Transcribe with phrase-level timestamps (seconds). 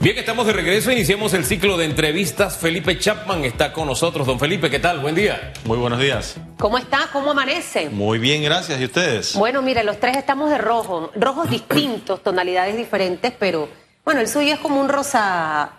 [0.00, 2.56] Bien, estamos de regreso, iniciamos el ciclo de entrevistas.
[2.56, 4.26] Felipe Chapman está con nosotros.
[4.26, 5.00] Don Felipe, ¿qué tal?
[5.00, 5.52] Buen día.
[5.64, 6.36] Muy buenos días.
[6.58, 7.10] ¿Cómo está?
[7.12, 7.90] ¿Cómo amanece?
[7.90, 8.80] Muy bien, gracias.
[8.80, 9.34] ¿Y ustedes?
[9.34, 13.68] Bueno, mire, los tres estamos de rojo, rojos distintos, tonalidades diferentes, pero
[14.02, 15.70] bueno, el suyo es como un rosa,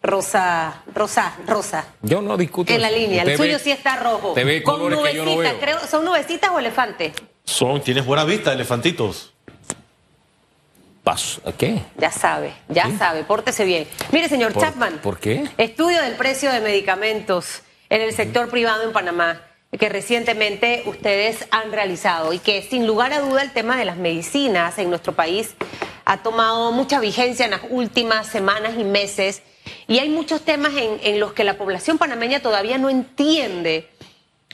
[0.00, 1.86] rosa, rosa, rosa.
[2.02, 2.72] Yo no discuto.
[2.72, 2.98] En la eso.
[2.98, 4.28] línea, el suyo ve- sí está rojo.
[4.28, 5.60] Usted ve Con colores que yo no nubecitas, veo.
[5.80, 7.12] creo, ¿son nubecitas o elefantes?
[7.44, 9.32] Son, tienes buena vista, elefantitos.
[11.04, 11.42] Paso.
[11.58, 11.80] ¿Qué?
[11.98, 12.96] Ya sabe, ya ¿Sí?
[12.96, 13.86] sabe, pórtese bien.
[14.10, 14.98] Mire, señor ¿Por- Chapman.
[15.02, 15.44] por qué?
[15.58, 19.42] Estudio del precio de medicamentos en el sector privado en Panamá,
[19.78, 23.98] que recientemente ustedes han realizado y que sin lugar a duda el tema de las
[23.98, 25.54] medicinas en nuestro país
[26.06, 29.42] ha tomado mucha vigencia en las últimas semanas y meses.
[29.86, 33.90] Y hay muchos temas en, en los que la población panameña todavía no entiende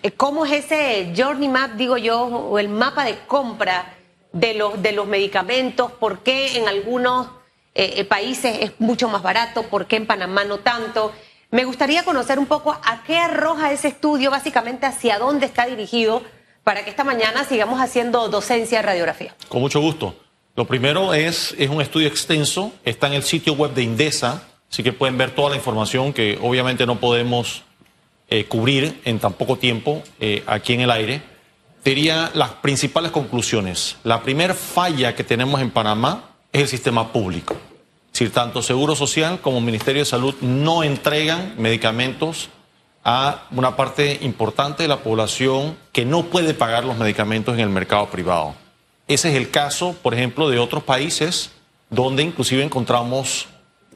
[0.03, 3.95] eh, ¿Cómo es ese journey map, digo yo, o el mapa de compra
[4.33, 5.93] de los, de los medicamentos?
[5.93, 7.29] ¿Por qué en algunos
[7.75, 9.65] eh, eh, países es mucho más barato?
[9.65, 11.13] ¿Por qué en Panamá no tanto?
[11.51, 16.23] Me gustaría conocer un poco a qué arroja ese estudio, básicamente hacia dónde está dirigido,
[16.63, 19.35] para que esta mañana sigamos haciendo docencia de radiografía.
[19.49, 20.15] Con mucho gusto.
[20.55, 24.83] Lo primero es, es un estudio extenso, está en el sitio web de Indesa, así
[24.83, 27.63] que pueden ver toda la información que obviamente no podemos
[28.29, 30.03] eh, cubrir en tan poco tiempo
[30.47, 31.30] aquí en el aire.
[31.85, 33.97] Diría las principales conclusiones.
[34.05, 37.55] La primera falla que tenemos en Panamá es el sistema público.
[38.13, 42.51] Es decir, tanto Seguro Social como Ministerio de Salud no entregan medicamentos
[43.03, 47.71] a una parte importante de la población que no puede pagar los medicamentos en el
[47.71, 48.55] mercado privado.
[49.09, 51.51] Ese es el caso, por ejemplo, de otros países
[51.89, 53.49] donde inclusive encontramos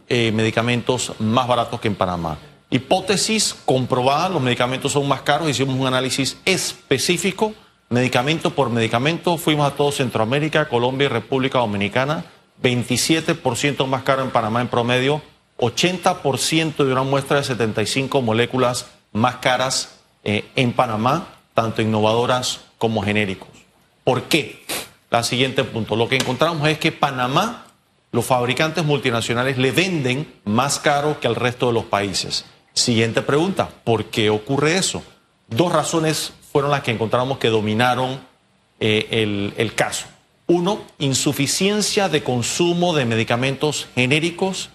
[0.08, 2.38] eh, medicamentos más baratos que en Panamá.
[2.70, 7.54] Hipótesis comprobada, los medicamentos son más caros, hicimos un análisis específico,
[7.88, 12.24] medicamento por medicamento, fuimos a todo Centroamérica, Colombia y República Dominicana,
[12.62, 15.22] 27% más caro en Panamá en promedio,
[15.58, 23.03] 80% de una muestra de 75 moléculas más caras eh, en Panamá, tanto innovadoras como
[23.03, 23.48] genéricos.
[24.03, 24.64] ¿Por qué?
[25.10, 25.97] La siguiente punto.
[25.97, 27.66] Lo que encontramos es que Panamá,
[28.10, 32.44] los fabricantes multinacionales le venden más caro que al resto de los países.
[32.72, 33.69] Siguiente pregunta.
[33.84, 35.03] ¿Por qué ocurre eso?
[35.48, 38.20] Dos razones fueron las que encontramos que dominaron
[38.78, 40.06] eh, el, el caso.
[40.47, 44.70] Uno, insuficiencia de consumo de medicamentos genéricos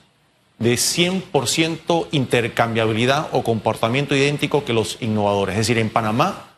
[0.57, 5.53] de 100% intercambiabilidad o comportamiento idéntico que los innovadores.
[5.53, 6.50] Es decir, en Panamá,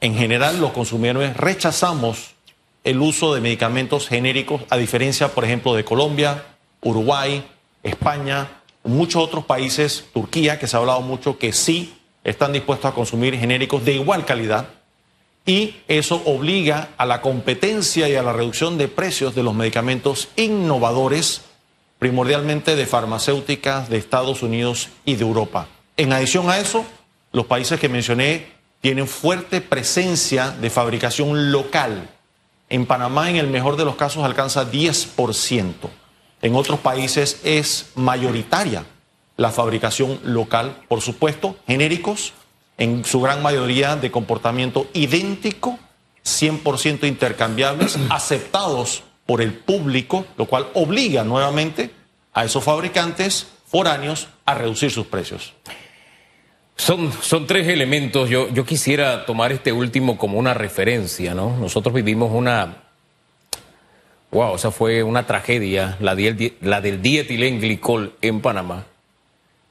[0.00, 2.32] en general, los consumidores rechazamos
[2.82, 6.44] el uso de medicamentos genéricos, a diferencia, por ejemplo, de Colombia,
[6.80, 7.46] Uruguay,
[7.84, 8.48] España,
[8.82, 11.97] muchos otros países, Turquía, que se ha hablado mucho, que sí
[12.28, 14.68] están dispuestos a consumir genéricos de igual calidad.
[15.46, 20.28] Y eso obliga a la competencia y a la reducción de precios de los medicamentos
[20.36, 21.40] innovadores,
[21.98, 25.68] primordialmente de farmacéuticas de Estados Unidos y de Europa.
[25.96, 26.84] En adición a eso,
[27.32, 28.52] los países que mencioné
[28.82, 32.10] tienen fuerte presencia de fabricación local.
[32.68, 35.72] En Panamá, en el mejor de los casos, alcanza 10%.
[36.42, 38.84] En otros países es mayoritaria
[39.38, 42.34] la fabricación local, por supuesto, genéricos,
[42.76, 45.78] en su gran mayoría de comportamiento idéntico,
[46.24, 51.90] 100% intercambiables, aceptados por el público, lo cual obliga nuevamente
[52.34, 55.54] a esos fabricantes foráneos a reducir sus precios.
[56.76, 58.30] Son, son tres elementos.
[58.30, 61.56] Yo, yo quisiera tomar este último como una referencia, ¿no?
[61.56, 62.76] Nosotros vivimos una.
[64.30, 68.84] Wow, esa fue una tragedia, la, diel- la del dietilenglicol en Panamá.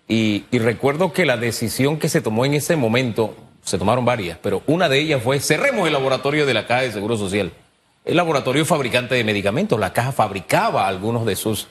[0.07, 4.37] Y, y recuerdo que la decisión que se tomó en ese momento, se tomaron varias,
[4.41, 7.51] pero una de ellas fue cerremos el laboratorio de la Caja de Seguro Social.
[8.05, 11.67] El laboratorio fabricante de medicamentos, la caja fabricaba algunos de sus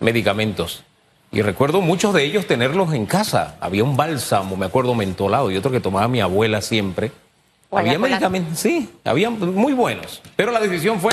[0.00, 0.82] medicamentos.
[1.30, 3.56] Y recuerdo muchos de ellos tenerlos en casa.
[3.60, 7.12] Había un bálsamo, me acuerdo, mentolado y otro que tomaba mi abuela siempre.
[7.70, 10.22] Había medicamentos, sí, había muy buenos.
[10.36, 11.12] Pero la decisión fue,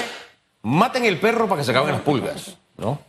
[0.62, 3.00] maten el perro para que se acaben las pulgas, ¿no?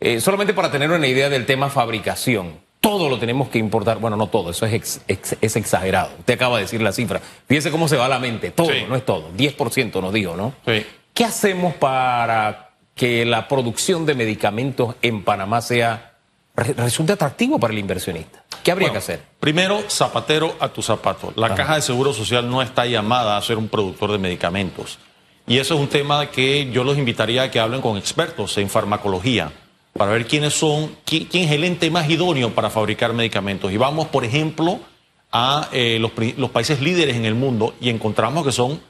[0.00, 2.60] Eh, solamente para tener una idea del tema fabricación.
[2.88, 3.98] Todo lo tenemos que importar.
[3.98, 6.08] Bueno, no todo, eso es, ex- ex- es exagerado.
[6.20, 7.20] Usted acaba de decir la cifra.
[7.46, 8.50] Fíjese cómo se va la mente.
[8.50, 8.84] Todo, Sí.
[8.88, 9.30] no es todo.
[9.36, 10.54] 10% nos dijo, ¿no?
[10.66, 10.86] Sí.
[11.12, 16.14] ¿Qué hacemos para que la producción de medicamentos en Panamá sea
[16.56, 18.42] re- resulte atractivo para el inversionista?
[18.64, 19.20] ¿Qué habría Bueno, que hacer?
[19.38, 21.34] Primero, zapatero a tu zapato.
[21.36, 24.98] La Caja de Seguro Social no está llamada a ser un productor de medicamentos.
[25.46, 28.70] Y eso es un tema que yo los invitaría a que hablen con expertos en
[28.70, 29.52] farmacología
[29.98, 33.72] para ver quiénes son, qui- quién es el ente más idóneo para fabricar medicamentos.
[33.72, 34.80] Y vamos, por ejemplo,
[35.30, 38.80] a eh, los, países líderes en el mundo y encontramos que son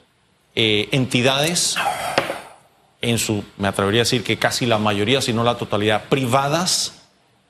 [0.55, 1.77] eh, entidades
[3.01, 6.95] en su, me atrevería a decir que casi la mayoría, si no la totalidad, privadas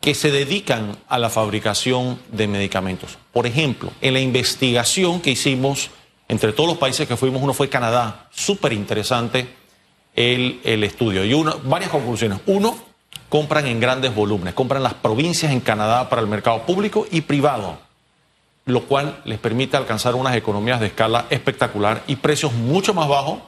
[0.00, 3.18] que se dedican a la fabricación de medicamentos.
[3.32, 5.90] Por ejemplo, en la investigación que hicimos
[6.28, 9.48] entre todos los países que fuimos, uno fue Canadá, súper interesante
[10.14, 11.24] el, estudio.
[11.24, 11.32] Y
[11.64, 12.38] varias conclusiones.
[12.46, 12.76] Uno,
[13.28, 17.78] compran en grandes volúmenes, compran las provincias en Canadá para el mercado público y privado,
[18.64, 23.38] lo cual les permite alcanzar unas economías de escala espectacular y precios mucho más bajos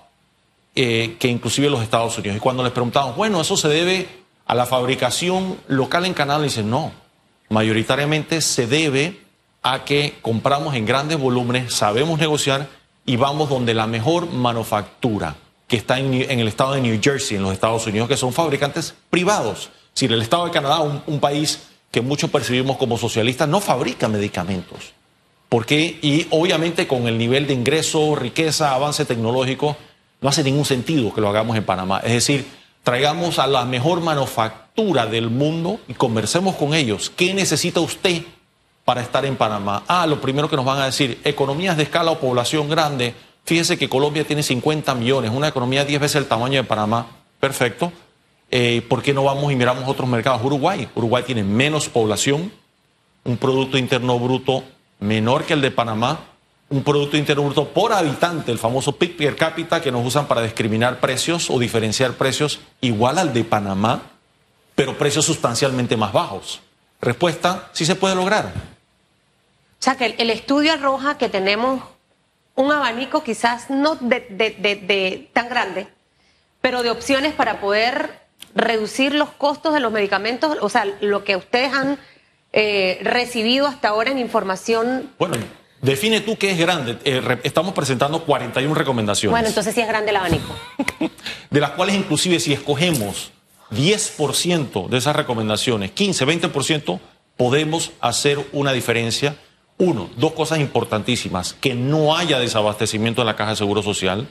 [0.74, 2.36] eh, que inclusive los Estados Unidos.
[2.36, 4.08] Y cuando les preguntamos, bueno, eso se debe
[4.46, 6.92] a la fabricación local en Canadá, dicen, no,
[7.48, 9.20] mayoritariamente se debe
[9.62, 12.68] a que compramos en grandes volúmenes, sabemos negociar
[13.04, 15.36] y vamos donde la mejor manufactura,
[15.70, 18.92] que está en, el estado de New Jersey, en los Estados Unidos, que son fabricantes
[19.08, 19.70] privados.
[19.94, 21.60] Si el estado de Canadá, un, un país
[21.92, 24.92] que muchos percibimos como socialista, no fabrica medicamentos.
[25.48, 29.76] Porque, y obviamente con el nivel de ingreso, riqueza, avance tecnológico,
[30.20, 32.00] no hace ningún sentido que lo hagamos en Panamá.
[32.04, 32.48] Es decir,
[32.82, 37.12] traigamos a la mejor manufactura del mundo y conversemos con ellos.
[37.14, 38.24] ¿Qué necesita usted
[38.84, 39.84] para estar en Panamá?
[39.86, 43.14] Ah, lo primero que nos van a decir, economías de escala o población grande.
[43.44, 47.06] Fíjese que Colombia tiene 50 millones, una economía 10 veces el tamaño de Panamá.
[47.40, 47.92] Perfecto.
[48.50, 50.42] Eh, ¿Por qué no vamos y miramos otros mercados?
[50.44, 50.88] Uruguay.
[50.94, 52.52] Uruguay tiene menos población,
[53.24, 54.64] un Producto Interno Bruto
[55.00, 56.20] menor que el de Panamá,
[56.68, 60.42] un Producto Interno Bruto por habitante, el famoso PIB per cápita que nos usan para
[60.42, 64.02] discriminar precios o diferenciar precios igual al de Panamá,
[64.74, 66.60] pero precios sustancialmente más bajos.
[67.00, 68.52] Respuesta, sí se puede lograr.
[69.80, 71.82] O sea, que el, estudio arroja que tenemos
[72.60, 75.88] un abanico quizás no de, de, de, de, tan grande,
[76.60, 78.20] pero de opciones para poder
[78.54, 81.98] reducir los costos de los medicamentos, o sea, lo que ustedes han
[82.52, 85.10] eh, recibido hasta ahora en información.
[85.18, 85.36] Bueno,
[85.80, 86.98] define tú qué es grande.
[87.04, 89.32] Eh, re, estamos presentando 41 recomendaciones.
[89.32, 90.54] Bueno, entonces sí es grande el abanico.
[91.50, 93.32] de las cuales inclusive si escogemos
[93.70, 97.00] 10% de esas recomendaciones, 15, 20%,
[97.36, 99.36] podemos hacer una diferencia.
[99.80, 104.28] Uno, dos cosas importantísimas, que no haya desabastecimiento en la caja de seguro social,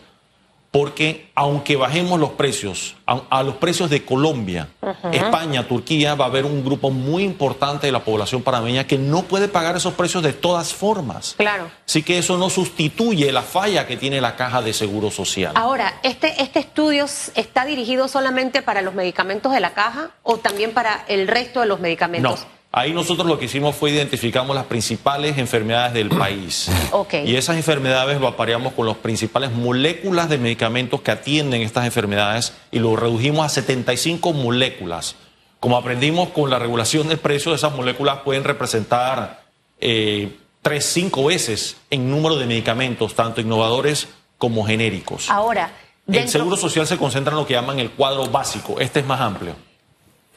[0.72, 5.13] porque aunque bajemos los precios a, a los precios de Colombia, uh -huh.
[5.16, 9.24] España, Turquía, va a haber un grupo muy importante de la población panameña que no
[9.24, 11.34] puede pagar esos precios de todas formas.
[11.38, 11.72] Claro.
[11.88, 15.54] Así que eso no sustituye la falla que tiene la caja de seguro social.
[15.56, 20.74] Ahora, ¿este, este estudio está dirigido solamente para los medicamentos de la caja o también
[20.74, 22.42] para el resto de los medicamentos?
[22.42, 22.59] No.
[22.71, 26.69] Ahí nosotros lo que hicimos fue identificamos las principales enfermedades del país.
[26.92, 27.30] Okay.
[27.30, 32.54] Y esas enfermedades lo apareamos con las principales moléculas de medicamentos que atienden estas enfermedades
[32.71, 35.16] y lo redujimos a 75 moléculas.
[35.60, 39.44] Como aprendimos con la regulación del precio, esas moléculas pueden representar
[39.80, 44.07] eh, tres, cinco veces en número de medicamentos, tanto innovadores
[44.38, 45.30] como genéricos.
[45.30, 45.72] Ahora,
[46.06, 46.24] dentro...
[46.24, 48.80] el Seguro Social se concentra en lo que llaman el cuadro básico.
[48.80, 49.56] Este es más amplio.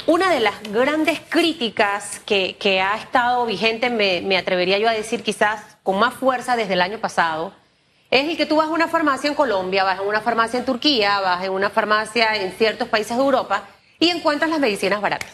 [0.07, 4.93] Una de las grandes críticas que, que ha estado vigente, me, me, atrevería yo a
[4.93, 7.53] decir quizás con más fuerza desde el año pasado,
[8.11, 10.65] es el que tú vas a una farmacia en Colombia, vas a una farmacia en
[10.65, 13.63] Turquía, vas a una farmacia en ciertos países de Europa
[14.01, 15.31] y encuentras las medicinas baratas.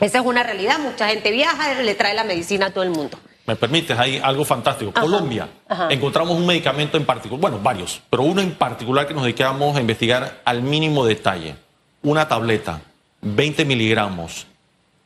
[0.00, 2.90] Esa es una realidad, mucha gente viaja y le trae la medicina a todo el
[2.90, 3.18] mundo.
[3.46, 4.92] Me permites, hay algo fantástico.
[4.94, 5.88] Ajá, Colombia, ajá.
[5.90, 9.80] encontramos un medicamento en particular, bueno, varios, pero uno en particular que nos dedicamos a
[9.80, 11.56] investigar al mínimo detalle.
[12.02, 12.82] Una tableta
[13.22, 14.46] 20 miligramos,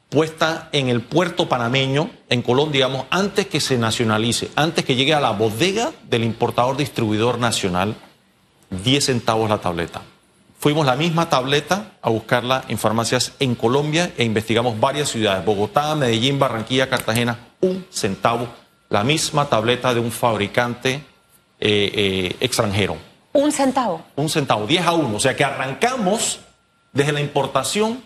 [0.08, 5.14] puesta en el puerto panameño, en Colón, digamos, antes que se nacionalice, antes que llegue
[5.14, 7.96] a la bodega del importador distribuidor nacional,
[8.70, 10.02] 10 centavos la tableta.
[10.58, 15.94] Fuimos la misma tableta a buscarla en farmacias en Colombia e investigamos varias ciudades, Bogotá,
[15.96, 18.46] Medellín, Barranquilla, Cartagena, un centavo,
[18.88, 21.04] la misma tableta de un fabricante
[21.58, 22.96] eh, eh, extranjero.
[23.32, 24.02] Un centavo.
[24.14, 26.38] Un centavo, 10 a 1, o sea que arrancamos
[26.92, 28.02] desde la importación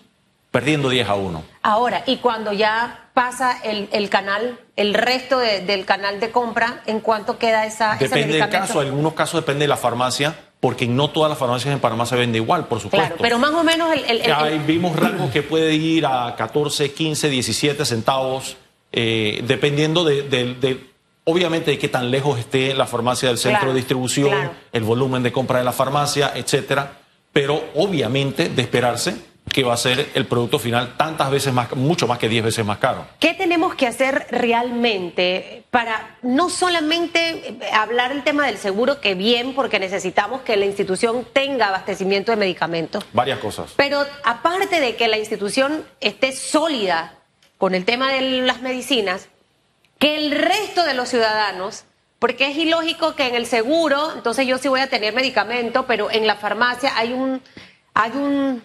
[0.57, 1.45] perdiendo 10 a 1.
[1.62, 6.83] Ahora, y cuando ya pasa el, el canal, el resto de, del canal de compra,
[6.87, 10.87] ¿en cuánto queda esa Depende del caso, en algunos casos depende de la farmacia, porque
[10.87, 13.07] no todas las farmacias en Panamá se vende igual, por supuesto.
[13.07, 14.05] Claro, pero más o menos el...
[14.05, 18.57] el, el Ahí vimos rangos que puede ir a 14, 15, 17 centavos,
[18.93, 20.90] eh, dependiendo de, de, de,
[21.25, 24.52] obviamente, de qué tan lejos esté la farmacia del centro claro, de distribución, claro.
[24.73, 27.00] el volumen de compra de la farmacia, etcétera
[27.37, 29.14] pero obviamente de esperarse
[29.52, 32.64] que va a ser el producto final tantas veces más, mucho más que 10 veces
[32.64, 33.07] más caro.
[33.21, 39.55] ¿Qué tenemos que hacer realmente para no solamente hablar el tema del seguro, que bien,
[39.55, 43.05] porque necesitamos que la institución tenga abastecimiento de medicamentos?
[43.12, 43.75] Varias cosas.
[43.76, 47.19] Pero aparte de que la institución esté sólida
[47.59, 49.28] con el tema de las medicinas,
[49.99, 51.85] que el resto de los ciudadanos
[52.18, 56.11] porque es ilógico que en el seguro, entonces yo sí voy a tener medicamento, pero
[56.11, 57.42] en la farmacia hay un,
[57.94, 58.62] hay un,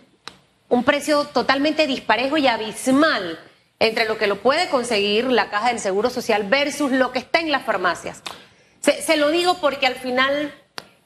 [0.69, 3.39] un precio totalmente disparejo y abismal
[3.79, 7.39] entre lo que lo puede conseguir la caja del Seguro Social versus lo que está
[7.39, 8.21] en las farmacias.
[8.79, 10.53] Se, se lo digo porque al final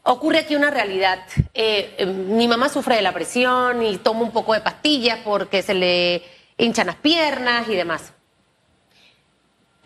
[0.05, 1.19] ocurre aquí una realidad.
[1.53, 5.61] Eh, eh, mi mamá sufre de la presión y toma un poco de pastillas porque
[5.61, 6.23] se le
[6.57, 8.13] hinchan las piernas y demás.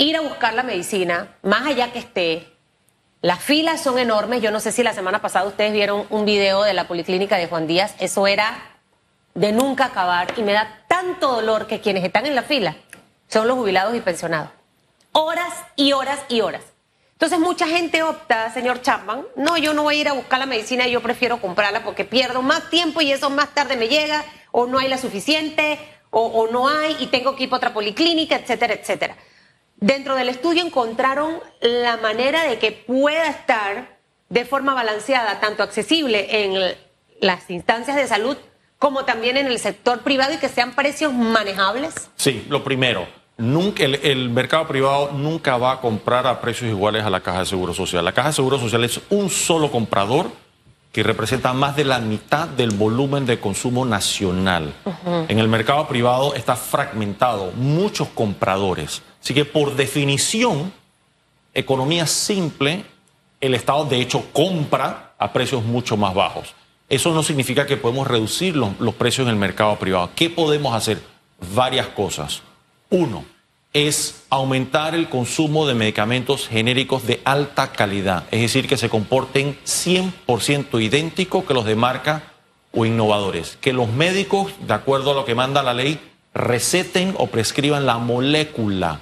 [0.01, 2.47] Ir a buscar la medicina, más allá que esté,
[3.21, 4.41] las filas son enormes.
[4.41, 7.47] Yo no sé si la semana pasada ustedes vieron un video de la policlínica de
[7.47, 7.95] Juan Díaz.
[7.99, 8.77] Eso era
[9.33, 12.77] de nunca acabar y me da tanto dolor que quienes están en la fila
[13.27, 14.51] son los jubilados y pensionados.
[15.11, 16.63] Horas y horas y horas.
[17.11, 20.45] Entonces mucha gente opta, señor Chapman, no, yo no voy a ir a buscar la
[20.45, 24.65] medicina, yo prefiero comprarla porque pierdo más tiempo y eso más tarde me llega, o
[24.65, 25.77] no hay la suficiente,
[26.09, 29.17] o, o no hay y tengo que ir a otra policlínica, etcétera, etcétera.
[29.81, 36.43] Dentro del estudio encontraron la manera de que pueda estar de forma balanceada, tanto accesible
[36.45, 36.75] en
[37.21, 38.37] las instancias de salud
[38.77, 42.09] como también en el sector privado y que sean precios manejables?
[42.15, 43.07] Sí, lo primero,
[43.37, 47.39] nunca, el, el, mercado privado nunca va a comprar a precios iguales a la Caja
[47.39, 48.05] de Seguro Social.
[48.05, 50.31] La Caja de Seguro Social es un solo comprador
[50.91, 54.73] que representa más de la mitad del volumen de consumo nacional.
[54.85, 55.25] Uh -huh.
[55.27, 59.03] En el mercado privado está fragmentado, muchos compradores.
[59.21, 60.71] Así que por definición,
[61.53, 62.85] economía simple,
[63.41, 66.55] el Estado de hecho compra a precios mucho más bajos.
[66.87, 70.09] Eso no significa que podemos reducir los, los, precios en el mercado privado.
[70.15, 71.01] ¿Qué podemos hacer?
[71.53, 72.41] Varias cosas.
[72.89, 73.23] Uno,
[73.73, 79.57] es aumentar el consumo de medicamentos genéricos de alta calidad, es decir, que se comporten
[79.63, 82.23] 100% idénticos que los de marca
[82.73, 83.57] o innovadores.
[83.61, 85.99] Que los médicos, de acuerdo a lo que manda la ley,
[86.33, 89.01] receten o prescriban la molécula,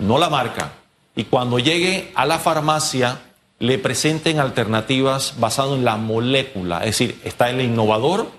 [0.00, 0.72] no la marca.
[1.14, 3.20] Y cuando llegue a la farmacia,
[3.58, 8.30] le presenten alternativas basadas en la molécula, es decir, está el innovador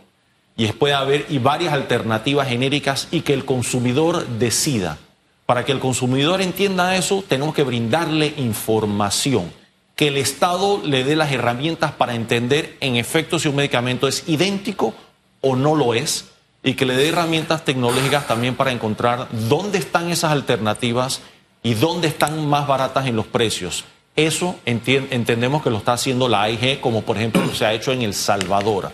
[0.57, 4.97] y puede haber y varias alternativas genéricas y que el consumidor decida.
[5.45, 9.51] Para que el consumidor entienda eso, tenemos que brindarle información,
[9.95, 14.27] que el Estado le dé las herramientas para entender en efecto si un medicamento es
[14.27, 14.93] idéntico
[15.41, 16.25] o no lo es,
[16.63, 21.21] y que le dé herramientas tecnológicas también para encontrar dónde están esas alternativas
[21.63, 23.85] y dónde están más baratas en los precios.
[24.15, 28.01] Eso entendemos que lo está haciendo la AIG, como por ejemplo se ha hecho en
[28.01, 28.91] El Salvador.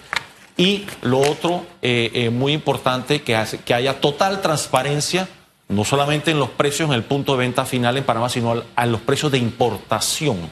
[0.58, 5.28] Y lo otro, eh, eh, muy importante, que, hace, que haya total transparencia,
[5.70, 8.64] no solamente en los precios en el punto de venta final en Panamá, sino a,
[8.76, 10.50] a los precios de importación.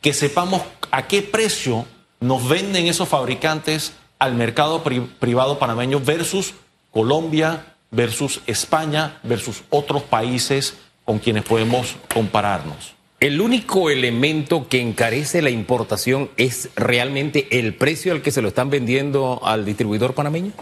[0.00, 1.84] Que sepamos a qué precio
[2.20, 6.54] nos venden esos fabricantes al mercado pri privado panameño versus
[6.90, 10.74] Colombia, versus España, versus otros países
[11.06, 12.94] con quienes podemos compararnos.
[13.18, 18.48] ¿El único elemento que encarece la importación es realmente el precio al que se lo
[18.48, 20.52] están vendiendo al distribuidor panameño?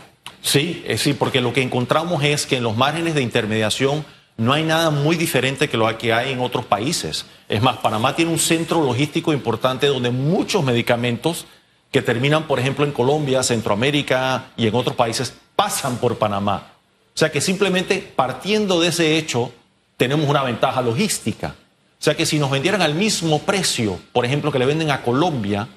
[0.41, 4.05] Sí, sí, porque lo que encontramos es que en los márgenes de intermediación
[4.37, 7.27] no hay nada muy diferente que lo que hay en otros países.
[7.49, 11.47] Es más, Panamá tiene un centro logístico importante donde muchos medicamentos
[11.91, 16.73] que terminan, por ejemplo, en Colombia, Centroamérica y en otros países, pasan por Panamá.
[17.15, 19.53] O sea que simplemente partiendo de ese hecho,
[19.97, 21.55] tenemos una ventaja logística.
[22.01, 25.03] O sea que si nos vendieran al mismo precio, por ejemplo, que le venden a
[25.03, 25.69] Colombia,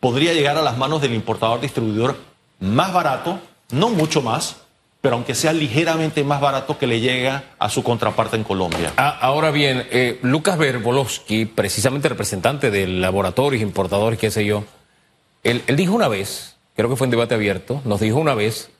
[0.00, 2.16] podría llegar a las manos del importador distribuidor
[2.60, 4.56] más barato, no mucho más,
[5.00, 8.92] pero aunque sea ligeramente más barato que le llega a su contraparte en Colombia.
[8.96, 14.64] Ah, ahora bien, eh, Lucas Berbolowski, precisamente representante del laboratorio, importadores, qué sé yo,
[15.42, 18.70] él, él dijo una vez, creo que fue en debate abierto, nos dijo una vez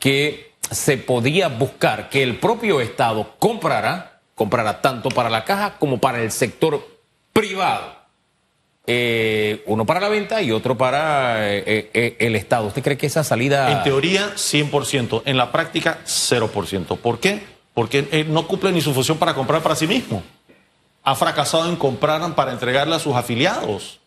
[0.00, 5.98] que se podía buscar que el propio Estado comprara comprará tanto para la caja como
[5.98, 6.86] para el sector
[7.32, 8.02] privado.
[8.86, 12.66] Eh, uno para la venta y otro para eh, eh, el Estado.
[12.66, 13.70] ¿Usted cree que esa salida...
[13.70, 15.22] En teoría, 100%.
[15.24, 16.98] En la práctica, 0%.
[16.98, 17.42] ¿Por qué?
[17.74, 20.22] Porque no cumple ni su función para comprar para sí mismo.
[21.04, 24.00] Ha fracasado en comprar para entregarle a sus afiliados.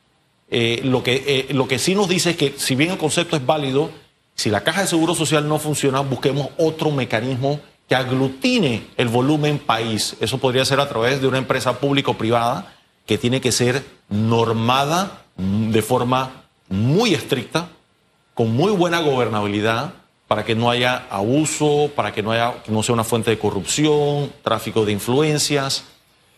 [0.49, 3.89] lo, que, lo que sí nos dice es que, si bien el concepto es válido,
[4.35, 9.59] si la caja de seguro social no funciona, busquemos otro mecanismo que aglutine el volumen
[9.59, 10.15] país.
[10.19, 12.73] Eso podría ser a través de una empresa público-privada
[13.05, 17.69] que tiene que ser normada de forma muy estricta,
[18.33, 19.93] con muy buena gobernabilidad,
[20.27, 24.31] para que no haya abuso, para que no, haya, no sea una fuente de corrupción,
[24.43, 25.83] tráfico de influencias.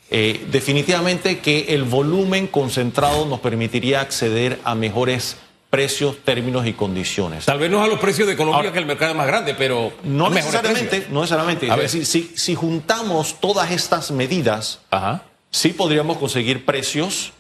[0.10, 5.38] Eh, definitivamente que el volumen concentrado nos permitiría acceder a mejores
[5.70, 7.46] precios, términos y condiciones.
[7.46, 9.54] Tal vez no a los precios de Colombia, Ahora, que el mercado es más grande,
[9.54, 11.68] pero no necesariamente, no necesariamente.
[11.68, 15.24] Es decir, si, si, juntamos todas estas medidas, Ajá.
[15.52, 17.34] sí podríamos conseguir precios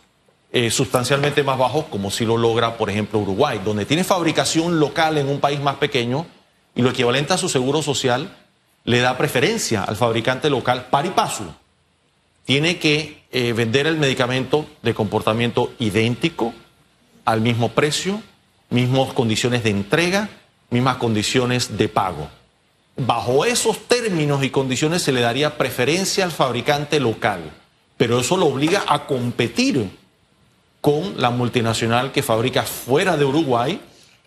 [0.51, 5.17] eh, sustancialmente más bajos, como si lo logra, por ejemplo, Uruguay, donde tiene fabricación local
[5.17, 6.25] en un país más pequeño
[6.73, 8.29] y lo equivalente a su seguro social
[8.85, 11.53] le da preferencia al fabricante local par y paso.
[12.45, 16.53] Tiene que eh, vender el medicamento de comportamiento idéntico,
[17.27, 18.21] al mismo precio,
[18.69, 20.29] mismas condiciones de entrega,
[20.69, 22.29] mismas condiciones de pago.
[22.95, 27.51] Bajo esos términos y condiciones se le daría preferencia al fabricante local,
[27.97, 29.89] pero eso lo obliga a competir
[30.79, 33.81] con la multinacional que fabrica fuera de Uruguay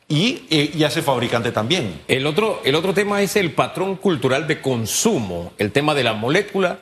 [0.06, 2.02] y, eh, y hace fabricante también.
[2.06, 6.12] El otro, el otro tema es el patrón cultural de consumo, el tema de la
[6.12, 6.80] molécula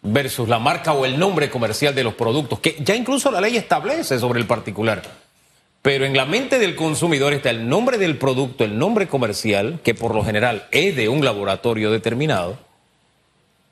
[0.00, 3.58] versus la marca o el nombre comercial de los productos, que ya incluso la ley
[3.58, 5.29] establece sobre el particular.
[5.82, 9.94] Pero en la mente del consumidor está el nombre del producto, el nombre comercial, que
[9.94, 12.58] por lo general es de un laboratorio determinado,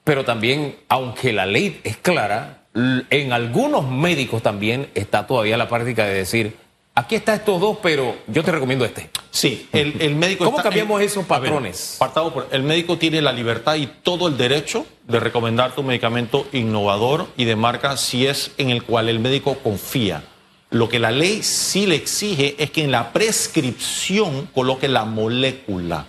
[0.04, 6.06] pero también, aunque la ley es clara, en algunos médicos también está todavía la práctica
[6.06, 6.56] de decir,
[6.94, 9.10] aquí está estos dos, pero yo te recomiendo este.
[9.30, 10.46] Sí, el, médico...
[10.46, 11.98] ¿Cómo cambiamos esos patrones?
[12.32, 17.28] por, el médico tiene la libertad y todo el derecho de recomendar tu medicamento innovador
[17.36, 20.22] y de marca si es en el cual el médico confía.
[20.70, 26.06] Lo que la ley sí le exige es que en la prescripción coloque la molécula.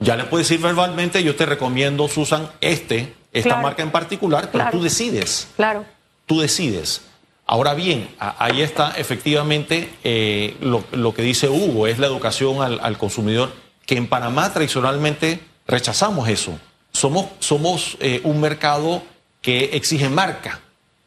[0.00, 4.70] Ya le puedes decir verbalmente, yo te recomiendo, Susan, este, esta marca en particular, pero
[4.70, 5.48] tú decides.
[5.56, 5.84] Claro.
[6.26, 7.02] Tú decides.
[7.46, 13.52] Ahora bien, ahí está efectivamente eh, lo, que dice Hugo, es la educación al, consumidor,
[13.84, 16.58] que en Panamá tradicionalmente rechazamos eso.
[16.92, 19.02] Somos, somos eh, un mercado
[19.42, 20.60] que exige marca.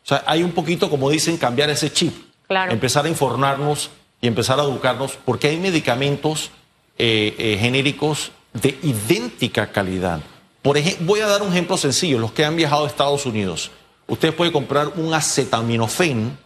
[0.04, 2.27] O sea, hay un poquito, como dicen, cambiar ese chip.
[2.50, 3.90] Empezar a informarnos
[4.22, 6.52] y empezar a educarnos, porque hay medicamentos
[6.98, 10.22] eh, eh, genéricos de idéntica calidad.
[10.62, 12.20] Por ejemplo, voy a dar un ejemplo sencillo.
[12.20, 13.72] Los que han viajado a Estados Unidos,
[14.08, 16.38] usted puede comprar un acetaminofén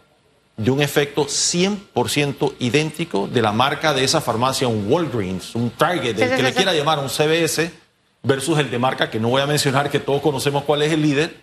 [0.56, 6.20] de un efecto 100% idéntico de la marca de esa farmacia, un Walgreens, un Target,
[6.20, 7.72] el que le quiera llamar un CBS,
[8.22, 11.02] versus el de marca que no voy a mencionar, que todos conocemos cuál es el
[11.02, 11.42] líder,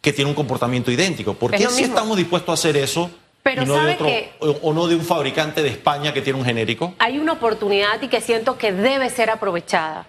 [0.00, 1.34] que tiene un comportamiento idéntico.
[1.34, 3.10] ¿Por qué si estamos dispuestos a hacer eso?
[3.48, 6.92] Pero no de que o no de un fabricante de España que tiene un genérico.
[6.98, 10.06] Hay una oportunidad y que siento que debe ser aprovechada.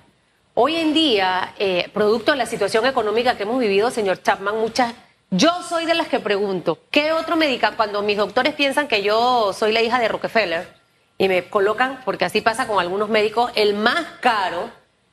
[0.56, 4.94] Hoy en día, eh, producto de la situación económica que hemos vivido, señor Chapman, muchas,
[5.32, 7.78] yo soy de las que pregunto, ¿qué otro medicamento?
[7.78, 10.68] Cuando mis doctores piensan que yo soy la hija de Rockefeller
[11.18, 14.70] y me colocan, porque así pasa con algunos médicos, el más caro,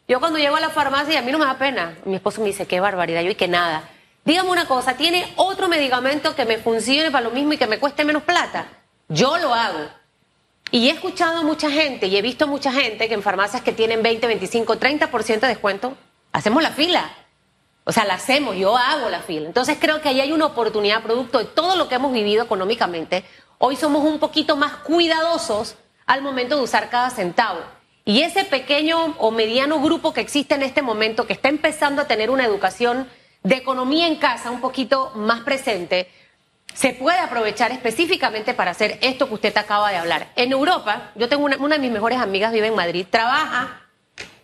[0.08, 1.96] yo cuando llego a la farmacia, a mí no me da pena.
[2.04, 3.88] Mi esposo me dice, qué barbaridad, yo y que nada.
[4.26, 7.78] Dígame una cosa, ¿tiene otro medicamento que me funcione para lo mismo y que me
[7.78, 8.66] cueste menos plata?
[9.08, 9.88] Yo lo hago.
[10.72, 13.62] Y he escuchado a mucha gente y he visto a mucha gente que en farmacias
[13.62, 15.96] que tienen 20, 25, 30% de descuento,
[16.32, 17.08] hacemos la fila.
[17.84, 19.46] O sea, la hacemos, yo hago la fila.
[19.46, 23.22] Entonces creo que ahí hay una oportunidad, producto de todo lo que hemos vivido económicamente.
[23.58, 27.60] Hoy somos un poquito más cuidadosos al momento de usar cada centavo.
[28.04, 32.08] Y ese pequeño o mediano grupo que existe en este momento, que está empezando a
[32.08, 33.08] tener una educación
[33.46, 36.08] de economía en casa un poquito más presente,
[36.74, 40.32] se puede aprovechar específicamente para hacer esto que usted acaba de hablar.
[40.34, 43.82] En Europa, yo tengo una, de mis mejores amigas, vive en Madrid, trabaja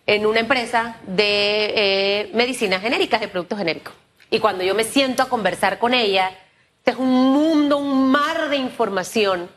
[0.05, 3.93] en una empresa de eh, medicinas genéricas, de productos genéricos.
[4.29, 6.31] Y cuando yo me siento a conversar con ella,
[6.77, 9.49] este es un mundo, un mar de información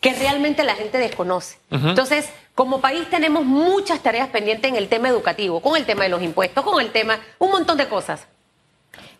[0.00, 1.58] que realmente la gente desconoce.
[1.70, 6.08] Entonces, como país tenemos muchas tareas pendientes en el tema educativo, con el tema de
[6.08, 8.26] los impuestos, con el tema, un montón de cosas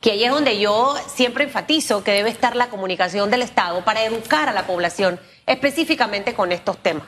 [0.03, 4.03] que ahí es donde yo siempre enfatizo que debe estar la comunicación del Estado para
[4.03, 7.07] educar a la población específicamente con estos temas.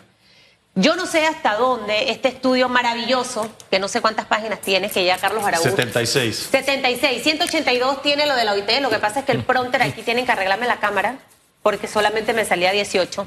[0.77, 5.05] Yo no sé hasta dónde este estudio maravilloso, que no sé cuántas páginas tiene, que
[5.05, 5.69] ya Carlos Araújo.
[5.71, 6.49] 76.
[6.51, 7.23] 76.
[7.23, 8.81] 182 tiene lo de la OIT.
[8.81, 11.19] Lo que pasa es que el pronter aquí tienen que arreglarme la cámara,
[11.63, 13.27] porque solamente me salía 18.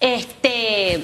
[0.00, 1.02] Este,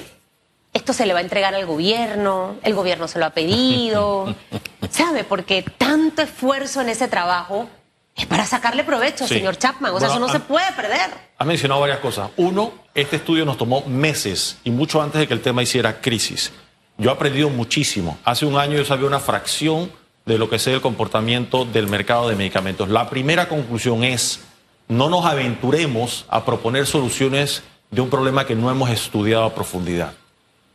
[0.73, 4.35] esto se le va a entregar al gobierno, el gobierno se lo ha pedido,
[4.89, 5.23] ¿sabe?
[5.23, 7.69] Porque tanto esfuerzo en ese trabajo
[8.15, 9.93] es para sacarle provecho, señor Chapman.
[9.93, 11.11] O sea, eso no se puede perder.
[11.37, 12.29] Ha mencionado varias cosas.
[12.37, 16.51] Uno, este estudio nos tomó meses y mucho antes de que el tema hiciera crisis.
[16.97, 18.17] Yo he aprendido muchísimo.
[18.23, 19.91] Hace un año yo sabía una fracción
[20.25, 22.89] de lo que es el comportamiento del mercado de medicamentos.
[22.89, 24.41] La primera conclusión es,
[24.87, 30.13] no nos aventuremos a proponer soluciones de un problema que no hemos estudiado a profundidad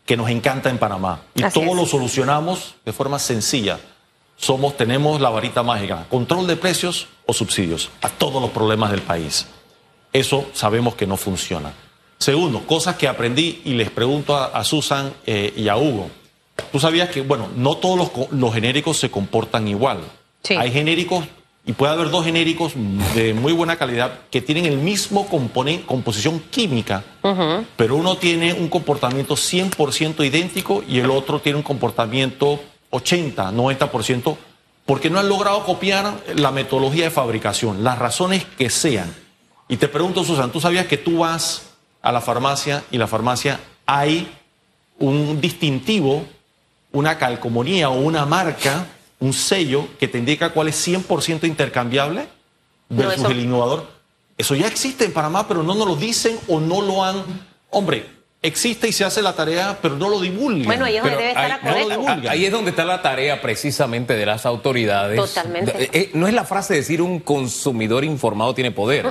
[0.08, 1.20] que nos encanta en Panamá.
[1.34, 3.78] Y todo lo solucionamos de forma sencilla.
[4.38, 9.02] Somos, tenemos la varita mágica, control de precios o subsidios a todos los problemas del
[9.02, 9.46] país.
[10.10, 11.74] Eso sabemos que no funciona.
[12.16, 16.08] Segundo, cosas que aprendí y les pregunto a, Susan eh, y a Hugo.
[16.72, 20.00] Tú sabías que, bueno, no todos los, genéricos se comportan igual.
[20.56, 21.26] Hay genéricos
[21.68, 22.72] y puede haber dos genéricos
[23.14, 27.04] de muy buena calidad que tienen el mismo componente, composición química,
[27.76, 34.38] pero uno tiene un comportamiento 100% idéntico y el otro tiene un comportamiento 80, 90%
[34.86, 39.14] porque no han logrado copiar la metodología de fabricación, las razones que sean.
[39.68, 41.66] Y te pregunto, Susan, ¿tú sabías que tú vas
[42.00, 44.26] a la farmacia y la farmacia hay
[44.98, 46.24] un distintivo,
[46.92, 48.86] una calcomanía o una marca,
[49.20, 52.26] un sello que te indica cuál es 100% intercambiable
[52.88, 53.86] versus eso- el innovador?
[54.36, 57.24] Eso ya existe en Panamá, pero no nos lo dicen o no lo han...
[57.70, 58.06] Hombre,
[58.40, 60.64] existe y se hace la tarea, pero no lo divulgan.
[60.64, 62.30] Bueno, ahí es donde debe estar ahí- la no lo.
[62.30, 65.16] Ahí es donde está la tarea precisamente de las autoridades.
[65.18, 65.90] Totalmente.
[65.92, 69.06] Eh, no es la frase de decir un consumidor informado tiene poder.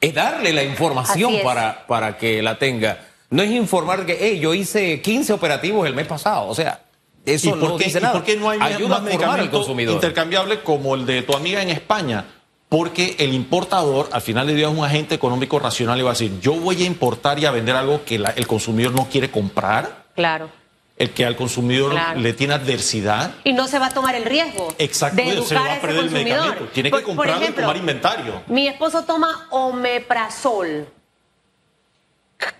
[0.00, 3.06] Es darle la información para, para que la tenga.
[3.30, 6.48] No es informar que, hey, yo hice 15 operativos el mes pasado.
[6.48, 6.80] O sea,
[7.24, 8.14] eso ¿Y por, no qué, dice y nada.
[8.14, 9.94] por qué no hay Ayuda más medicamento consumidor.
[9.94, 12.24] intercambiable como el de tu amiga en España?
[12.68, 16.12] Porque el importador, al final del día, es un agente económico racional y va a
[16.14, 19.30] decir, yo voy a importar y a vender algo que la- el consumidor no quiere
[19.30, 20.48] comprar, Claro.
[20.96, 22.18] el que al consumidor Claro.
[22.20, 23.32] le tiene adversidad.
[23.44, 26.10] Y no se va a tomar el riesgo Exacto, de se va a perder el
[26.10, 26.64] medicamento.
[26.72, 28.42] Tiene Por- que por comprarlo y tomar inventario.
[28.46, 30.86] Mi esposo toma omeprazol.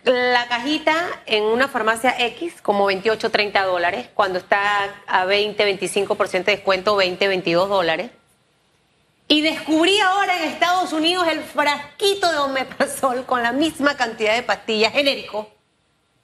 [0.04, 0.94] La cajita
[1.26, 4.08] en una farmacia X, como 28, 30 dólares.
[4.14, 8.10] Cuando está a 20, 25% de descuento, 20, 22 dólares.
[9.28, 14.42] Y descubrí ahora en Estados Unidos el frasquito de omeprazol con la misma cantidad de
[14.42, 15.48] pastillas genérico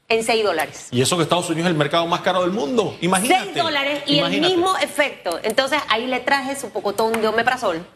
[0.09, 0.88] en 6 dólares.
[0.90, 2.97] Y eso que Estados Unidos es el mercado más caro del mundo.
[3.01, 3.44] Imagínate.
[3.53, 4.53] 6 dólares y imagínate.
[4.53, 5.38] el mismo efecto.
[5.42, 7.87] Entonces ahí le traje su pocotón de omeprazol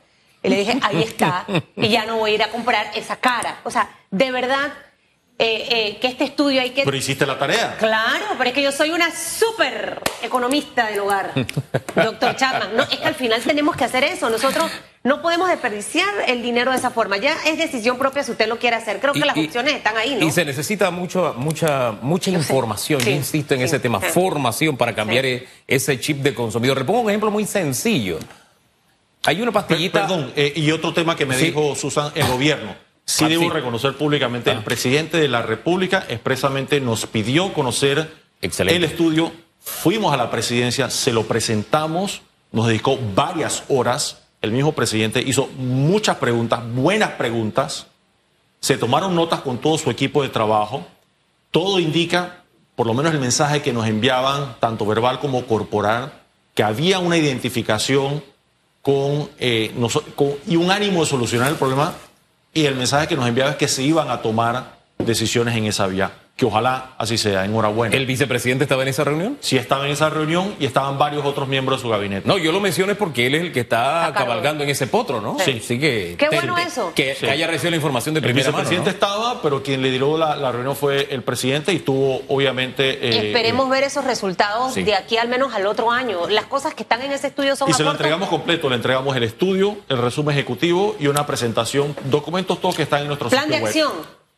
[0.43, 1.47] y le dije, ahí está,
[1.77, 3.61] y ya no voy a ir a comprar esa cara.
[3.65, 4.73] O sea, de verdad
[5.45, 6.85] eh, eh, que este estudio hay que...
[6.85, 7.77] Pero hiciste la tarea.
[7.79, 11.33] Claro, pero es que yo soy una súper economista del hogar,
[11.97, 12.77] doctor Chapman.
[12.77, 14.31] No, es que al final tenemos que hacer eso.
[14.31, 14.71] Nosotros
[15.03, 17.17] no podemos desperdiciar el dinero de esa forma.
[17.17, 19.01] Ya es decisión propia si usted lo quiere hacer.
[19.01, 20.25] Creo que las y- opciones están ahí, ¿no?
[20.27, 23.01] Y se necesita mucho, mucha, mucha Yo información.
[23.01, 24.07] Sí, Yo insisto en sí, ese tema, sí.
[24.15, 25.31] formación para cambiar Sí.
[25.31, 26.79] e- ese chip de consumidor.
[26.79, 28.19] Le pongo un ejemplo muy sencillo.
[29.25, 30.01] Hay una Per- pastillita.
[30.03, 31.47] Perdón, eh, y otro tema que me Sí.
[31.47, 32.75] dijo Susan, el gobierno.
[33.05, 38.77] Sí Ah, debo reconocer públicamente, el presidente de la República expresamente nos pidió conocer Excelente.
[38.77, 44.73] el estudio, fuimos a la presidencia, se lo presentamos, nos dedicó varias horas, el mismo
[44.73, 47.87] presidente hizo muchas preguntas, buenas preguntas,
[48.61, 50.87] se tomaron notas con todo su equipo de trabajo,
[51.51, 52.45] todo indica,
[52.77, 56.13] por lo menos el mensaje que nos enviaban, tanto verbal como corporal,
[56.55, 58.23] que había una identificación
[58.81, 59.73] con, eh,
[60.15, 61.95] con- y un ánimo de solucionar el problema
[62.55, 65.87] y el mensaje que nos enviaba es que se iban a tomar decisiones en esa
[65.87, 67.95] vía, que ojalá así sea, enhorabuena.
[67.95, 69.37] ¿El vicepresidente estaba en esa reunión?
[69.41, 72.27] Sí estaba en esa reunión y estaban varios otros miembros de su gabinete.
[72.27, 75.37] No, yo lo mencioné porque él es el que está cabalgando en ese potro, ¿no?
[75.39, 75.61] Sí.
[75.63, 76.17] Así que.
[76.19, 76.93] Qué bueno eso.
[76.95, 77.27] Que, Sí.
[77.27, 78.59] que haya recibido la información de El primera mano.
[78.65, 78.95] vicepresidente ¿no?
[78.95, 83.07] estaba, pero quien le dio la, la reunión fue el presidente y tuvo, obviamente.
[83.09, 84.83] eh, Esperemos eh, ver esos resultados sí.
[84.85, 86.29] de aquí al menos al otro año.
[86.29, 89.15] Las cosas que están en ese estudio son Y se lo entregamos completo, le entregamos
[89.17, 93.45] el estudio, el resumen ejecutivo y una presentación, documentos todos que están en nuestro plan
[93.45, 93.73] sitio de web.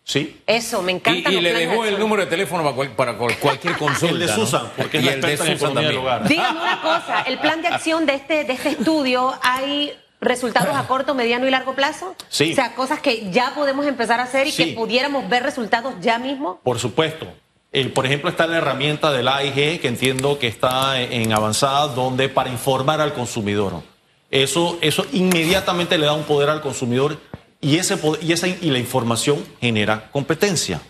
[0.05, 0.43] Sí.
[0.47, 1.31] Eso, me Y, encanta.
[1.33, 4.13] y le dejó el número de teléfono para, cual- para cual- cualquier consulta.
[4.15, 4.35] El de ¿no?
[4.35, 5.97] Susan, porque Y el de Susan también.
[5.97, 6.29] hogar.
[6.29, 10.87] Dígame una cosa, el plan de acción de este, de este estudio, ¿hay resultados a
[10.87, 12.15] corto, mediano y largo plazo?
[12.29, 12.53] Sí.
[12.53, 14.65] O sea, cosas que ya podemos empezar a hacer y Sí.
[14.67, 16.61] que pudiéramos ver resultados ya mismo.
[16.63, 17.27] Por supuesto.
[17.73, 21.89] El, por ejemplo, está la herramienta del AIG, que entiendo que está en, en avanzada,
[21.89, 23.83] donde para informar al consumidor.
[24.31, 27.19] Eso, eso inmediatamente le da un poder al consumidor
[27.65, 30.81] y, ese, poder- y, esa, y la información genera competencia.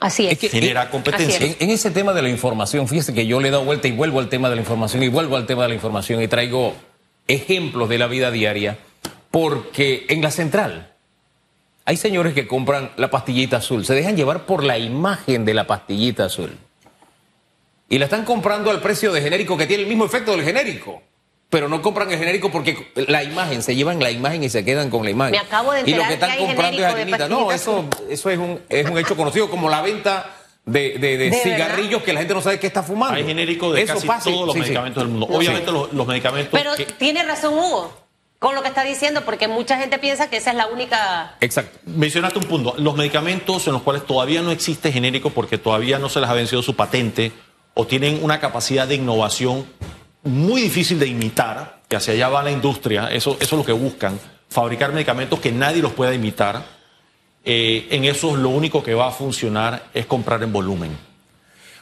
[0.00, 0.32] Así es.
[0.32, 1.44] Es que- Genera competencia.
[1.46, 3.92] En, en ese tema de la información, fíjese que yo le he dado vuelta y
[3.92, 6.74] vuelvo al tema de la información y vuelvo al tema de la información y traigo
[7.28, 8.78] ejemplos de la vida diaria,
[9.30, 10.92] porque en la central
[11.86, 15.66] hay señores que compran la pastillita azul, se dejan llevar por la imagen de la
[15.66, 16.56] pastillita azul
[17.88, 21.02] y la están comprando al precio de genérico que tiene el mismo efecto del genérico.
[21.54, 24.90] Pero no compran el genérico porque la imagen, se llevan la imagen y se quedan
[24.90, 25.30] con la imagen.
[25.32, 27.28] Me acabo de Y lo enterar que están que hay comprando es harinita.
[27.28, 30.34] No, eso, eso es, un, es un hecho conocido, como la venta
[30.66, 33.14] de, de- de ¿De cigarrillos que la gente no sabe qué está fumando.
[33.16, 34.64] Hay genérico de Eso casi pasa, todos los sí, sí.
[34.64, 35.26] medicamentos del mundo.
[35.30, 35.34] Sí.
[35.36, 37.96] Obviamente los, los medicamentos Pero que- tiene razón Hugo
[38.40, 41.36] con lo que está diciendo, porque mucha gente piensa que esa es la única...
[41.40, 41.78] Exacto.
[41.86, 42.74] Mencionaste un punto.
[42.78, 46.34] Los medicamentos en los cuales todavía no existe genérico porque todavía no se les ha
[46.34, 47.30] vencido su patente
[47.74, 49.64] o tienen una capacidad de innovación
[50.24, 53.72] muy difícil de imitar, que hacia allá va la industria, eso, eso es lo que
[53.72, 56.64] buscan, fabricar medicamentos que nadie los pueda imitar.
[57.44, 60.96] Eh, en eso lo único que va a funcionar es comprar en volumen.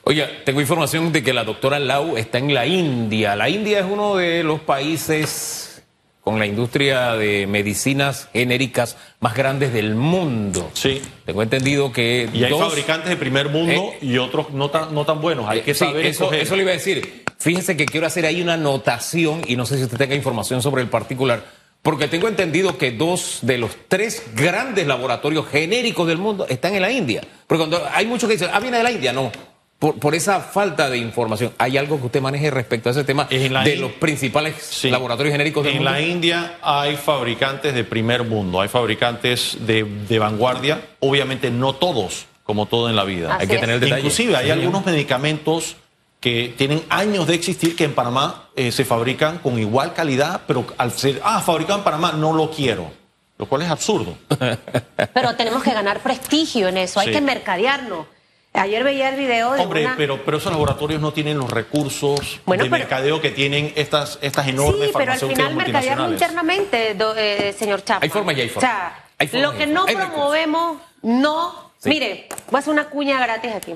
[0.05, 3.37] Oiga, tengo información de que la doctora Lau está en la India.
[3.37, 5.85] La India es uno de los países
[6.20, 10.70] con la industria de medicinas genéricas más grandes del mundo.
[10.74, 11.00] Sí.
[11.24, 14.92] Tengo entendido que Y hay dos- fabricantes de primer mundo Eh, y otros no tan,
[14.92, 15.48] no tan buenos.
[15.48, 16.40] Hay que Sí, saber eso, escoger.
[16.42, 17.24] eso le iba a decir.
[17.42, 20.83] Fíjese que quiero hacer ahí una anotación y no sé si usted tenga información sobre
[20.83, 21.44] el particular,
[21.83, 26.83] porque tengo entendido que dos de los tres grandes laboratorios genéricos del mundo están en
[26.83, 27.22] la India.
[27.46, 29.33] Porque cuando hay muchos que dicen, ah, viene de la India, no.
[29.81, 33.26] Por, por esa falta de información, ¿hay algo que usted maneje respecto a ese tema
[33.31, 34.90] En la de In- los principales Sí.
[34.90, 35.90] laboratorios genéricos del En mundo?
[35.90, 42.26] la India hay fabricantes de primer mundo, hay fabricantes de, de vanguardia, obviamente no todos,
[42.44, 43.35] como todo en la vida.
[43.35, 44.02] Así Hay que tener detalle.
[44.02, 44.50] Inclusive hay Sí.
[44.52, 45.74] algunos medicamentos
[46.22, 50.64] que tienen años de existir que en Panamá eh, se fabrican con igual calidad, pero
[50.78, 52.90] al ser, ah, fabricado en Panamá, no lo quiero.
[53.38, 54.16] Lo cual es absurdo.
[55.14, 57.12] Pero tenemos que ganar prestigio en eso, hay Sí.
[57.14, 58.06] que mercadearnos.
[58.52, 59.96] Ayer veía el video de Hombre, una...
[59.96, 64.18] pero, pero esos laboratorios no tienen los recursos Bueno, de pero- mercadeo que tienen estas,
[64.22, 66.12] estas enormes Sí, pero al final mercadearlo multinacionales.
[66.20, 68.00] internamente, do- eh, señor Chapa.
[68.04, 68.68] Hay forma y hay forma.
[68.68, 70.11] O sea, Hay forma lo que no recursos.
[70.11, 71.72] promovemos, no...
[71.78, 71.88] Sí.
[71.88, 73.74] Mire, voy a hacer una cuña gratis aquí.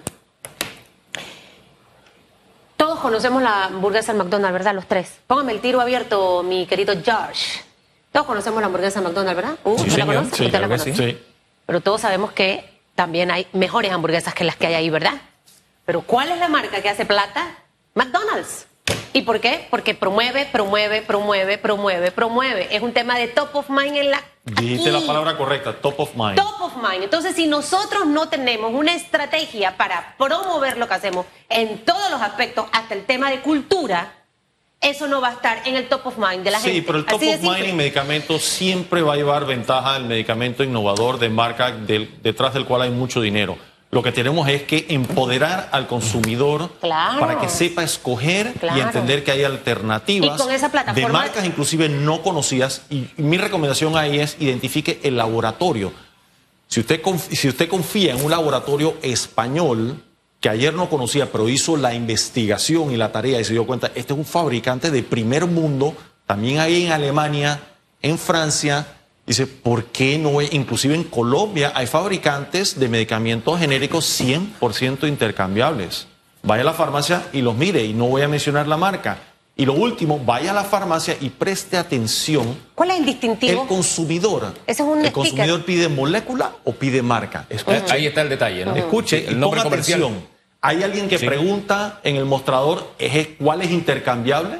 [2.96, 4.74] Todos conocemos la hamburguesa del McDonald's, ¿verdad?
[4.74, 5.18] Los tres.
[5.26, 7.58] Póngame el tiro abierto, mi querido Josh.
[8.10, 9.58] Todos conocemos la hamburguesa del McDonald's, ¿verdad?
[9.64, 10.78] Uh, Sí, ¿usted la?
[10.78, 10.94] Sí.
[10.94, 11.18] Sí.
[11.66, 15.12] Pero todos sabemos que también hay mejores hamburguesas que las que hay ahí, ¿verdad?
[15.84, 17.46] Pero ¿cuál es la marca que hace plata?
[17.92, 18.66] McDonald's.
[19.12, 19.66] ¿Y por qué?
[19.68, 22.74] Porque promueve, promueve, promueve, promueve, promueve.
[22.74, 24.22] Es un tema de top of mind en la...
[24.46, 25.00] Dijiste aquí.
[25.00, 26.36] la palabra correcta, top of mind.
[26.36, 27.02] Top of mind.
[27.02, 32.22] Entonces, si nosotros no tenemos una estrategia para promover lo que hacemos en todos los
[32.22, 34.12] aspectos, hasta el tema de cultura,
[34.80, 36.82] eso no va a estar en el top of mind de la Sí, gente.
[36.86, 40.62] pero el top Así of mind en medicamentos siempre va a llevar ventaja al medicamento
[40.62, 43.58] innovador de marca del- detrás del cual hay mucho dinero.
[43.90, 47.20] Lo que tenemos es que empoderar al consumidor Claro.
[47.20, 50.40] para que sepa escoger y entender que hay alternativas
[50.94, 52.82] de marcas inclusive no conocidas.
[52.90, 55.92] Y mi recomendación ahí es identifique el laboratorio.
[56.68, 60.02] Si usted, si usted confía en un laboratorio español
[60.40, 63.92] que ayer no conocía, pero hizo la investigación y la tarea y se dio cuenta,
[63.94, 65.94] este es un fabricante de primer mundo,
[66.26, 67.60] también hay en Alemania,
[68.02, 68.86] en Francia.
[69.26, 70.38] Dice, ¿por qué no?
[70.38, 76.06] hay- Inclusive en Colombia hay fabricantes de medicamentos genéricos 100% intercambiables.
[76.42, 79.18] Vaya a la farmacia y los mire, y no voy a mencionar la marca.
[79.58, 83.62] Y lo último, vaya a la farmacia y preste atención ¿Cuál es el distintivo?
[83.62, 84.52] el consumidor.
[84.66, 85.12] Ese es un ¿El sticker.
[85.12, 87.46] consumidor pide molécula o pide marca?
[87.48, 88.76] Escuche, Ahí está el detalle, ¿no?
[88.76, 90.02] escuche Sí, y nombre ponga comercial.
[90.02, 90.28] atención.
[90.60, 91.26] Hay alguien que Sí.
[91.26, 94.58] pregunta en el mostrador ¿es- cuál es intercambiable,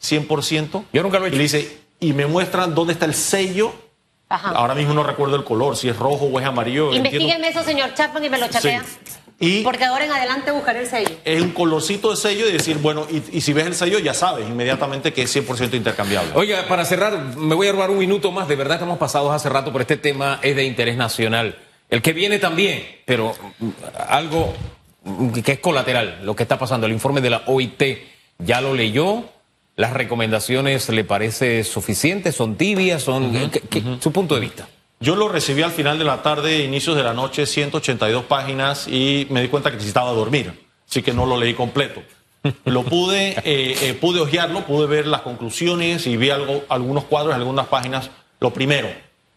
[0.00, 0.84] 100%.
[0.92, 1.36] Yo nunca lo he Y hecho.
[1.36, 3.72] le dice, y me muestran dónde está el sello.
[4.28, 4.50] Ajá.
[4.50, 6.92] Ahora mismo no recuerdo el color, si es rojo o es amarillo.
[6.92, 8.82] Investígueme eso, señor Chapman, y me lo chatea.
[8.84, 9.14] Sí.
[9.40, 11.10] Y Porque ahora en adelante buscaré el sello.
[11.24, 14.12] es un colorcito de sello y decir, bueno, y, y si ves el sello ya
[14.12, 16.32] sabes inmediatamente que es 100% intercambiable.
[16.34, 18.48] Oiga, para cerrar, me voy a robar un minuto más.
[18.48, 21.56] De verdad estamos pasados hace rato, pero este tema es de interés nacional.
[21.88, 23.68] El que viene también, pero mm,
[24.08, 24.52] algo
[25.44, 26.86] que es colateral, lo que está pasando.
[26.86, 27.82] El informe de la OIT
[28.38, 29.24] ya lo leyó.
[29.78, 34.68] Las recomendaciones le parece suficientes, son tibias, son ¿qué- qué- su punto de vista.
[34.98, 39.28] Yo lo recibí al final de la tarde, inicios de la noche, 182 páginas y
[39.30, 40.52] me di cuenta que necesitaba dormir,
[40.90, 42.02] así que no lo leí completo.
[42.64, 47.36] Lo pude, eh, eh, pude hojearlo, pude ver las conclusiones y vi algo, algunos cuadros,
[47.36, 48.10] algunas páginas.
[48.40, 48.88] Lo primero,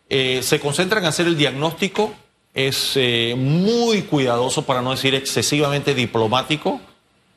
[0.09, 2.15] eh, se concentra en hacer el diagnóstico,
[2.55, 6.81] es eh, muy cuidadoso, para no decir excesivamente diplomático,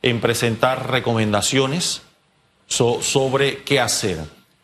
[0.01, 2.01] en presentar recomendaciones
[2.67, 4.19] so- sobre qué hacer.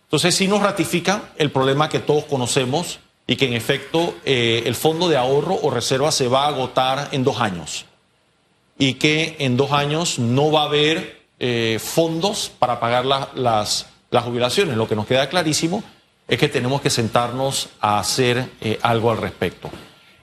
[0.04, 4.74] Entonces sí nos ratifica el problema que todos conocemos y que en efecto eh, el
[4.74, 7.84] fondo de ahorro o reserva se va a agotar en dos años
[8.78, 13.86] y que en dos años no va a haber eh, fondos para pagar la- las,
[14.10, 14.76] las jubilaciones.
[14.76, 15.82] Lo que nos queda clarísimo
[16.26, 19.70] es que tenemos que sentarnos a hacer eh, algo al respecto.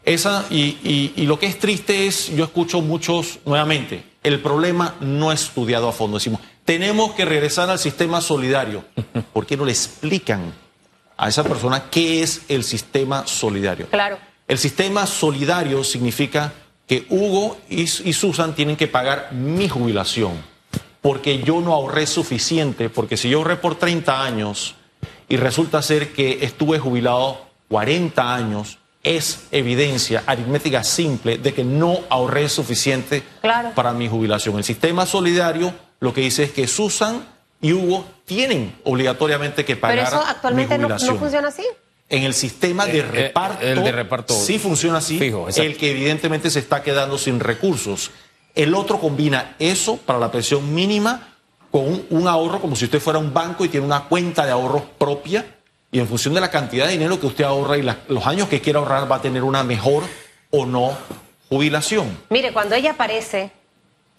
[0.03, 4.95] Esa, y, y- y lo que es triste es, yo escucho muchos nuevamente, el problema
[5.01, 6.17] no estudiado a fondo.
[6.17, 8.83] Decimos, tenemos que regresar al sistema solidario.
[9.33, 10.53] ¿Por qué no le explican
[11.15, 13.87] a esa persona qué es el sistema solidario?
[13.87, 14.17] Claro.
[14.49, 16.51] El sistema solidario significa
[16.85, 20.33] que Hugo y, y Susan tienen que pagar mi jubilación
[21.01, 24.75] porque yo no ahorré suficiente, porque si yo ahorré por 30 años
[25.29, 31.99] y resulta ser que estuve jubilado 40 años, es evidencia aritmética simple de que no
[32.09, 33.71] ahorré suficiente Claro.
[33.73, 34.57] para mi jubilación.
[34.57, 37.25] El sistema solidario lo que dice es que Susan
[37.61, 41.63] y Hugo tienen obligatoriamente que pagar Pero eso actualmente mi no, funciona así.
[42.09, 45.75] En el sistema de Eh, eh, reparto, el de reparto sí funciona así, fijo, el
[45.75, 48.11] que evidentemente se está quedando sin recursos.
[48.55, 51.35] El otro combina eso para la pensión mínima
[51.71, 54.51] con un, un ahorro como si usted fuera un banco y tiene una cuenta de
[54.51, 55.45] ahorros propia
[55.91, 58.47] y en función de la cantidad de dinero que usted ahorra y la- los años
[58.47, 60.03] que quiera ahorrar va a tener una mejor
[60.49, 60.97] o no
[61.49, 62.17] jubilación.
[62.29, 63.51] Mire, cuando ella aparece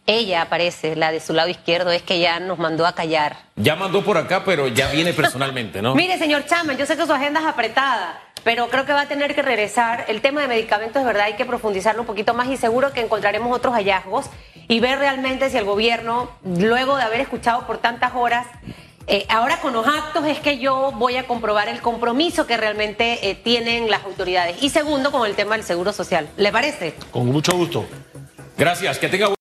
[0.09, 3.37] ella aparece, la de su lado izquierdo, es que ya nos mandó a callar.
[3.57, 5.95] Ya mandó por acá, pero ya viene personalmente, ¿no?
[5.97, 9.09] Mire, señor Chaman, yo sé que su agenda es apretada, pero creo que va a
[9.09, 10.07] tener que regresar.
[10.09, 13.01] El tema de medicamentos, de verdad, hay que profundizarlo un poquito más y seguro que
[13.01, 14.31] encontraremos otros hallazgos
[14.67, 18.47] y ver realmente si el gobierno, luego de haber escuchado por tantas horas,
[19.07, 23.29] eh, ahora con los actos es que yo voy a comprobar el compromiso que realmente
[23.29, 24.63] eh, tienen las autoridades.
[24.63, 26.29] Y segundo, con el tema del seguro social.
[26.39, 26.95] ¿Le parece?
[27.11, 27.87] Con mucho gusto.
[28.59, 29.29] Gracias, que tenga